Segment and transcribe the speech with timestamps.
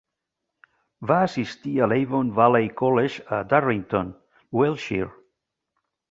[1.09, 4.09] Va assistir a l'Avon Valley College a Durrington,
[4.61, 5.11] Wiltshire.